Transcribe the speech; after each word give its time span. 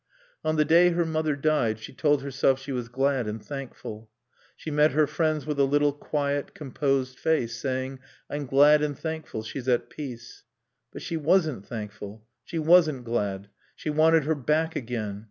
On 0.43 0.55
the 0.55 0.65
day 0.65 0.89
her 0.89 1.05
mother 1.05 1.35
died 1.35 1.77
she 1.77 1.93
told 1.93 2.23
herself 2.23 2.59
she 2.59 2.71
was 2.71 2.89
glad 2.89 3.27
and 3.27 3.39
thankful. 3.39 4.09
She 4.55 4.71
met 4.71 4.93
her 4.93 5.05
friends 5.05 5.45
with 5.45 5.59
a 5.59 5.63
little 5.63 5.93
quiet, 5.93 6.55
composed 6.55 7.19
face, 7.19 7.55
saying, 7.59 7.99
"I'm 8.27 8.47
glad 8.47 8.81
and 8.81 8.97
thankful 8.97 9.43
she's 9.43 9.67
at 9.67 9.91
peace." 9.91 10.41
But 10.91 11.03
she 11.03 11.17
wasn't 11.17 11.67
thankful; 11.67 12.25
she 12.43 12.57
wasn't 12.57 13.03
glad. 13.05 13.49
She 13.75 13.91
wanted 13.91 14.23
her 14.23 14.33
back 14.33 14.75
again. 14.75 15.19